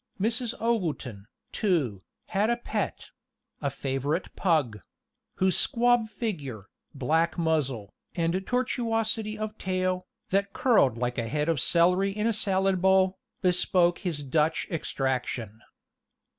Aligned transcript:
Mrs. 0.19 0.55
Ogleton, 0.59 1.27
too, 1.51 2.01
had 2.29 2.49
a 2.49 2.57
pet 2.57 3.11
a 3.61 3.69
favorite 3.69 4.35
pug 4.35 4.79
whose 5.35 5.55
squab 5.55 6.09
figure, 6.09 6.65
black 6.95 7.37
muzzle, 7.37 7.93
and 8.15 8.33
tortuosity 8.47 9.37
of 9.37 9.59
tail, 9.59 10.07
that 10.31 10.53
curled 10.53 10.97
like 10.97 11.19
a 11.19 11.27
head 11.27 11.47
of 11.47 11.59
celery 11.61 12.09
in 12.09 12.25
a 12.25 12.33
salad 12.33 12.81
bowl, 12.81 13.19
bespoke 13.43 13.99
his 13.99 14.23
Dutch 14.23 14.65
extraction. 14.71 15.61